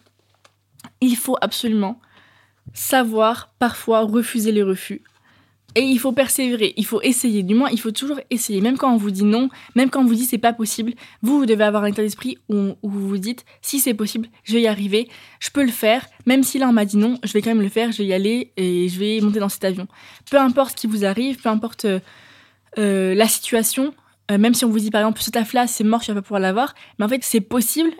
Il 1.00 1.16
faut 1.16 1.36
absolument 1.40 2.00
savoir 2.74 3.52
parfois 3.58 4.02
refuser 4.02 4.52
les 4.52 4.62
refus. 4.62 5.02
Et 5.74 5.80
il 5.80 5.98
faut 5.98 6.12
persévérer, 6.12 6.74
il 6.76 6.84
faut 6.84 7.00
essayer, 7.00 7.42
du 7.42 7.54
moins 7.54 7.70
il 7.70 7.80
faut 7.80 7.92
toujours 7.92 8.20
essayer, 8.28 8.60
même 8.60 8.76
quand 8.76 8.92
on 8.92 8.98
vous 8.98 9.10
dit 9.10 9.24
non, 9.24 9.48
même 9.74 9.88
quand 9.88 10.02
on 10.02 10.04
vous 10.04 10.14
dit 10.14 10.26
c'est 10.26 10.36
pas 10.36 10.52
possible, 10.52 10.92
vous, 11.22 11.38
vous 11.38 11.46
devez 11.46 11.64
avoir 11.64 11.84
un 11.84 11.86
état 11.86 12.02
d'esprit 12.02 12.36
où, 12.50 12.74
vous 12.82 13.08
vous 13.08 13.16
dites 13.16 13.46
si 13.62 13.78
c'est 13.78 13.94
possible, 13.94 14.28
je 14.44 14.52
vais 14.52 14.60
y 14.60 14.66
arriver, 14.66 15.08
je 15.40 15.48
peux 15.48 15.64
le 15.64 15.70
faire, 15.70 16.06
même 16.26 16.42
si 16.42 16.58
là 16.58 16.68
on 16.68 16.72
m'a 16.72 16.84
dit 16.84 16.98
non, 16.98 17.18
je 17.24 17.32
vais 17.32 17.40
quand 17.40 17.50
même 17.50 17.62
le 17.62 17.70
faire, 17.70 17.90
je 17.90 17.98
vais 17.98 18.06
y 18.06 18.12
aller 18.12 18.52
et 18.58 18.90
je 18.90 19.00
vais 19.00 19.18
monter 19.22 19.40
dans 19.40 19.48
cet 19.48 19.64
avion. 19.64 19.88
Peu 20.30 20.38
importe 20.38 20.72
ce 20.72 20.76
qui 20.76 20.86
vous 20.86 21.06
arrive, 21.06 21.40
peu 21.40 21.48
importe 21.48 21.86
euh, 21.86 22.00
euh, 22.78 23.14
la 23.14 23.28
situation, 23.28 23.94
euh, 24.30 24.38
même 24.38 24.54
si 24.54 24.64
on 24.64 24.70
vous 24.70 24.78
dit 24.78 24.90
par 24.90 25.02
exemple 25.02 25.20
ce 25.20 25.30
taf 25.30 25.52
là 25.52 25.66
c'est 25.66 25.84
mort, 25.84 26.00
tu 26.00 26.10
vas 26.10 26.16
pas 26.16 26.22
pouvoir 26.22 26.40
l'avoir, 26.40 26.74
mais 26.98 27.04
en 27.04 27.08
fait 27.08 27.22
c'est 27.22 27.40
possible 27.40 27.90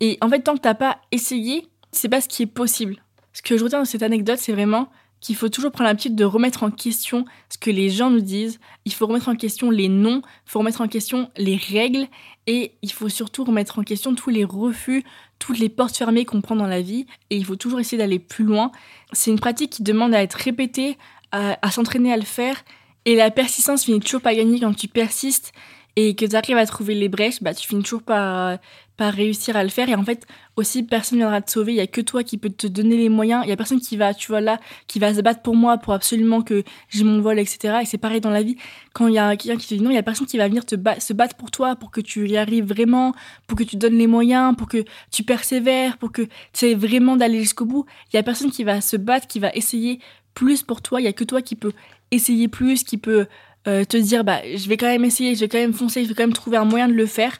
et 0.00 0.18
en 0.20 0.28
fait 0.28 0.40
tant 0.40 0.54
que 0.54 0.60
t'as 0.60 0.74
pas 0.74 0.98
essayé, 1.10 1.68
C'est 1.92 2.08
pas 2.08 2.22
ce 2.22 2.28
qui 2.28 2.42
est 2.42 2.46
possible. 2.46 2.96
Ce 3.34 3.42
que 3.42 3.58
je 3.58 3.64
retiens 3.64 3.80
de 3.80 3.86
cette 3.86 4.02
anecdote, 4.02 4.38
c'est 4.38 4.52
vraiment 4.52 4.88
qu'il 5.20 5.36
faut 5.36 5.50
toujours 5.50 5.70
prendre 5.70 5.88
l'habitude 5.88 6.16
de 6.16 6.24
remettre 6.24 6.62
en 6.62 6.70
question 6.70 7.26
ce 7.50 7.58
que 7.58 7.70
les 7.70 7.90
gens 7.90 8.10
nous 8.10 8.22
disent. 8.22 8.58
Il 8.86 8.92
faut 8.92 9.06
remettre 9.06 9.28
en 9.28 9.36
question 9.36 9.70
les 9.70 9.88
noms, 9.88 10.22
il 10.46 10.50
faut 10.50 10.58
remettre 10.58 10.80
en 10.80 10.88
question 10.88 11.30
les 11.36 11.56
règles 11.56 12.06
et 12.46 12.72
il 12.82 12.90
faut 12.90 13.08
surtout 13.08 13.44
remettre 13.44 13.78
en 13.78 13.82
question 13.82 14.14
tous 14.14 14.30
les 14.30 14.44
refus, 14.44 15.04
toutes 15.38 15.58
les 15.58 15.68
portes 15.68 15.96
fermées 15.96 16.24
qu'on 16.24 16.40
prend 16.40 16.56
dans 16.56 16.66
la 16.66 16.80
vie 16.80 17.06
et 17.30 17.36
il 17.36 17.44
faut 17.44 17.56
toujours 17.56 17.78
essayer 17.78 17.98
d'aller 17.98 18.18
plus 18.18 18.44
loin. 18.44 18.72
C'est 19.12 19.30
une 19.30 19.38
pratique 19.38 19.70
qui 19.70 19.82
demande 19.82 20.14
à 20.14 20.22
être 20.22 20.34
répétée, 20.34 20.96
à 21.30 21.70
s'entraîner 21.70 22.12
à 22.12 22.16
le 22.16 22.24
faire 22.24 22.56
et 23.04 23.16
la 23.16 23.30
persistance 23.30 23.84
finit 23.84 24.00
toujours 24.00 24.20
pas 24.20 24.34
gagner 24.34 24.60
quand 24.60 24.74
tu 24.74 24.88
persistes 24.88 25.52
et 25.96 26.14
que 26.14 26.24
tu 26.24 26.36
arrives 26.36 26.56
à 26.56 26.66
trouver 26.66 26.94
les 26.94 27.08
brèches, 27.08 27.42
bah, 27.42 27.52
tu 27.52 27.68
finis 27.68 27.82
toujours 27.82 28.02
par, 28.02 28.58
par 28.96 29.12
réussir 29.12 29.56
à 29.56 29.62
le 29.62 29.68
faire. 29.68 29.88
Et 29.90 29.94
en 29.94 30.04
fait, 30.04 30.26
aussi, 30.56 30.82
personne 30.82 31.18
ne 31.18 31.24
viendra 31.24 31.42
te 31.42 31.50
sauver. 31.50 31.72
Il 31.72 31.76
y 31.76 31.80
a 31.80 31.86
que 31.86 32.00
toi 32.00 32.22
qui 32.22 32.38
peux 32.38 32.48
te 32.48 32.66
donner 32.66 32.96
les 32.96 33.10
moyens. 33.10 33.42
Il 33.44 33.50
y 33.50 33.52
a 33.52 33.56
personne 33.56 33.80
qui 33.80 33.98
va, 33.98 34.14
tu 34.14 34.28
vois, 34.28 34.40
là, 34.40 34.58
qui 34.86 34.98
va 34.98 35.12
se 35.12 35.20
battre 35.20 35.42
pour 35.42 35.54
moi, 35.54 35.76
pour 35.76 35.92
absolument 35.92 36.40
que 36.40 36.62
j'ai 36.88 37.04
mon 37.04 37.20
vol, 37.20 37.38
etc. 37.38 37.80
Et 37.82 37.84
c'est 37.84 37.98
pareil 37.98 38.22
dans 38.22 38.30
la 38.30 38.42
vie. 38.42 38.56
Quand 38.94 39.06
il 39.06 39.14
y 39.14 39.18
a 39.18 39.36
quelqu'un 39.36 39.58
qui 39.58 39.68
te 39.68 39.74
dit 39.74 39.82
non, 39.82 39.90
il 39.90 39.94
y 39.94 39.98
a 39.98 40.02
personne 40.02 40.26
qui 40.26 40.38
va 40.38 40.48
venir 40.48 40.64
te 40.64 40.76
se 40.98 41.12
battre 41.12 41.36
pour 41.36 41.50
toi, 41.50 41.76
pour 41.76 41.90
que 41.90 42.00
tu 42.00 42.26
y 42.26 42.38
arrives 42.38 42.66
vraiment, 42.66 43.12
pour 43.46 43.58
que 43.58 43.64
tu 43.64 43.76
donnes 43.76 43.98
les 43.98 44.06
moyens, 44.06 44.56
pour 44.56 44.68
que 44.68 44.84
tu 45.10 45.24
persévères, 45.24 45.98
pour 45.98 46.10
que 46.10 46.22
tu 46.54 46.66
aies 46.70 46.74
vraiment 46.74 47.16
d'aller 47.16 47.40
jusqu'au 47.40 47.66
bout. 47.66 47.84
Il 48.12 48.16
y 48.16 48.18
a 48.18 48.22
personne 48.22 48.50
qui 48.50 48.64
va 48.64 48.80
se 48.80 48.96
battre, 48.96 49.26
qui 49.26 49.40
va 49.40 49.50
essayer 49.52 50.00
plus 50.34 50.62
pour 50.62 50.82
toi. 50.82 51.00
Il 51.00 51.04
y 51.04 51.08
a 51.08 51.12
que 51.12 51.24
toi 51.24 51.42
qui 51.42 51.56
peux 51.56 51.72
essayer 52.10 52.48
plus, 52.48 52.84
qui 52.84 52.98
peut 52.98 53.26
euh, 53.68 53.84
te 53.84 53.96
dire 53.96 54.24
bah 54.24 54.40
je 54.44 54.68
vais 54.68 54.76
quand 54.76 54.86
même 54.86 55.04
essayer, 55.04 55.34
je 55.34 55.40
vais 55.40 55.48
quand 55.48 55.58
même 55.58 55.72
foncer, 55.72 56.02
je 56.04 56.08
vais 56.08 56.14
quand 56.14 56.24
même 56.24 56.32
trouver 56.32 56.56
un 56.56 56.64
moyen 56.64 56.88
de 56.88 56.94
le 56.94 57.06
faire. 57.06 57.38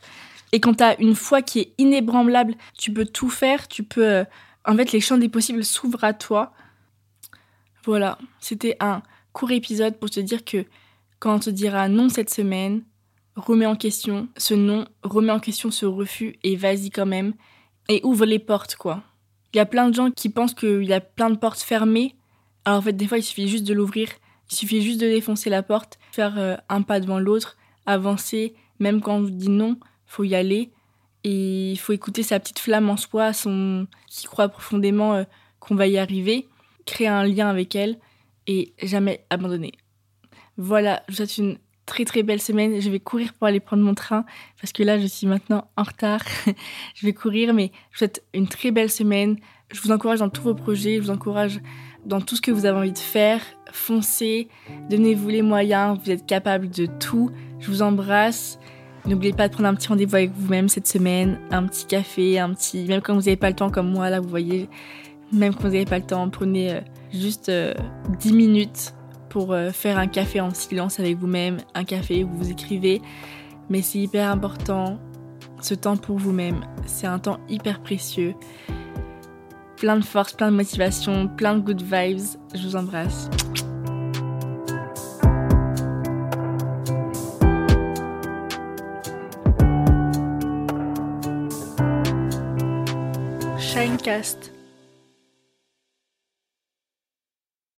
Et 0.53 0.61
quand 0.61 0.75
tu 0.75 0.85
as 0.85 1.01
une 1.01 1.15
foi 1.15 1.43
qui 1.43 1.61
est 1.61 1.75
inébranlable, 1.79 2.55
tu 2.79 2.93
peux 2.93 3.07
tout 3.07 3.31
faire, 3.31 3.69
tu 3.69 3.83
peux 3.83 4.07
euh, 4.07 4.25
en 4.67 4.77
fait 4.77 4.93
les 4.93 5.01
champs 5.01 5.19
des 5.19 5.29
possibles 5.29 5.65
s'ouvrent 5.65 6.05
à 6.05 6.13
toi. 6.13 6.53
Voilà, 7.85 8.19
c'était 8.39 8.77
un 8.81 9.03
court 9.33 9.51
épisode 9.51 9.99
pour 9.99 10.11
te 10.11 10.21
dire 10.21 10.45
que 10.45 10.65
quand 11.19 11.35
on 11.35 11.39
te 11.39 11.51
dira 11.51 11.89
non 11.89 12.09
cette 12.09 12.31
semaine, 12.31 12.83
remets 13.35 13.67
en 13.67 13.77
question 13.77 14.29
ce 14.37 14.55
non, 14.55 14.87
remets 15.03 15.33
en 15.33 15.41
question 15.41 15.71
ce 15.71 15.87
refus 15.87 16.39
et 16.43 16.57
vas-y 16.57 16.91
quand 16.91 17.07
même 17.07 17.35
et 17.89 18.01
ouvre 18.05 18.27
les 18.27 18.39
portes 18.39 18.77
quoi. 18.77 19.03
Il 19.53 19.57
y 19.57 19.61
a 19.61 19.67
plein 19.67 19.89
de 19.89 19.95
gens 19.95 20.11
qui 20.11 20.29
pensent 20.29 20.55
qu'il 20.55 20.85
y 20.85 20.93
a 20.93 21.01
plein 21.01 21.31
de 21.31 21.37
portes 21.37 21.61
fermées. 21.61 22.15
Alors 22.64 22.78
en 22.78 22.83
fait 22.83 22.92
des 22.92 23.07
fois 23.07 23.19
il 23.19 23.23
suffit 23.23 23.49
juste 23.49 23.64
de 23.64 23.75
l'ouvrir 23.75 24.09
il 24.52 24.57
suffit 24.57 24.83
juste 24.83 25.00
de 25.00 25.07
défoncer 25.07 25.49
la 25.49 25.62
porte, 25.62 25.99
faire 26.12 26.38
euh, 26.38 26.57
un 26.69 26.83
pas 26.83 27.00
devant 27.00 27.19
l'autre, 27.19 27.57
avancer, 27.87 28.54
même 28.78 29.00
quand 29.00 29.16
on 29.16 29.23
vous 29.23 29.31
dit 29.31 29.49
non, 29.49 29.78
faut 30.04 30.25
y 30.25 30.35
aller. 30.35 30.71
Et 31.25 31.73
il 31.73 31.78
faut 31.78 31.92
écouter 31.92 32.23
sa 32.23 32.38
petite 32.38 32.59
flamme 32.59 32.90
en 32.90 32.99
soi, 32.99 33.33
son 33.33 33.87
qui 34.09 34.26
croit 34.26 34.49
profondément 34.49 35.14
euh, 35.14 35.25
qu'on 35.59 35.75
va 35.75 35.87
y 35.87 35.97
arriver, 35.97 36.49
créer 36.85 37.09
un 37.09 37.25
lien 37.25 37.49
avec 37.49 37.75
elle 37.75 37.99
et 38.47 38.75
jamais 38.83 39.25
abandonner. 39.31 39.73
Voilà, 40.59 41.02
je 41.09 41.12
vous 41.12 41.16
souhaite 41.16 41.38
une 41.38 41.59
très 41.87 42.04
très 42.04 42.23
belle 42.23 42.40
semaine. 42.40 42.78
Je 42.81 42.90
vais 42.90 43.00
courir 43.00 43.33
pour 43.33 43.47
aller 43.47 43.61
prendre 43.61 43.83
mon 43.83 43.95
train 43.95 44.26
parce 44.61 44.73
que 44.73 44.83
là 44.83 44.99
je 44.99 45.07
suis 45.07 45.26
maintenant 45.26 45.71
en 45.76 45.85
retard. 45.85 46.23
je 46.95 47.07
vais 47.07 47.14
courir, 47.14 47.54
mais 47.54 47.71
je 47.90 47.95
vous 47.95 47.99
souhaite 47.99 48.23
une 48.35 48.49
très 48.49 48.71
belle 48.71 48.90
semaine. 48.90 49.38
Je 49.73 49.81
vous 49.81 49.91
encourage 49.91 50.19
dans 50.19 50.29
tous 50.29 50.43
vos 50.43 50.55
projets, 50.55 50.97
je 50.97 51.00
vous 51.00 51.11
encourage 51.11 51.61
dans 52.05 52.21
tout 52.21 52.37
ce 52.37 52.43
que 52.43 52.50
vous 52.50 52.67
avez 52.67 52.79
envie 52.79 52.93
de 52.93 52.99
faire. 52.99 53.41
Foncez, 53.73 54.49
donnez-vous 54.91 55.29
les 55.29 55.43
moyens, 55.43 55.99
vous 56.05 56.11
êtes 56.11 56.26
capable 56.26 56.69
de 56.69 56.87
tout. 56.87 57.31
Je 57.59 57.71
vous 57.71 57.81
embrasse. 57.81 58.59
N'oubliez 59.07 59.33
pas 59.33 59.49
de 59.49 59.55
prendre 59.55 59.69
un 59.69 59.75
petit 59.75 59.88
rendez-vous 59.88 60.14
avec 60.14 60.33
vous-même 60.33 60.69
cette 60.69 60.87
semaine, 60.87 61.38
un 61.50 61.67
petit 61.67 61.87
café, 61.87 62.38
un 62.38 62.52
petit. 62.52 62.85
Même 62.85 63.00
quand 63.00 63.14
vous 63.14 63.21
n'avez 63.21 63.37
pas 63.37 63.49
le 63.49 63.57
temps, 63.57 63.71
comme 63.71 63.91
moi, 63.91 64.11
là, 64.11 64.21
vous 64.21 64.29
voyez, 64.29 64.69
même 65.33 65.55
quand 65.55 65.62
vous 65.62 65.75
n'avez 65.75 65.87
pas 65.87 65.99
le 65.99 66.07
temps, 66.07 66.29
prenez 66.29 66.75
euh, 66.75 66.81
juste 67.12 67.50
10 67.50 67.52
euh, 67.52 68.35
minutes 68.35 68.95
pour 69.31 69.52
euh, 69.52 69.71
faire 69.71 69.99
un 69.99 70.07
café 70.07 70.41
en 70.41 70.52
silence 70.52 71.00
avec 71.00 71.17
vous-même, 71.17 71.59
un 71.75 71.85
café 71.85 72.25
où 72.25 72.29
vous 72.29 72.50
écrivez. 72.50 73.00
Mais 73.71 73.81
c'est 73.81 73.99
hyper 73.99 74.31
important, 74.31 74.99
ce 75.62 75.75
temps 75.75 75.97
pour 75.97 76.19
vous-même. 76.19 76.61
C'est 76.87 77.07
un 77.07 77.19
temps 77.19 77.41
hyper 77.49 77.81
précieux 77.81 78.35
plein 79.83 79.97
de 79.97 80.05
force, 80.05 80.33
plein 80.33 80.53
de 80.53 80.57
motivation, 80.57 81.27
plein 81.27 81.57
de 81.57 81.61
good 81.61 81.83
vibes. 81.83 82.39
Je 82.55 82.62
vous 82.62 82.77
embrasse. 82.77 83.29
Shinecast. 93.59 94.53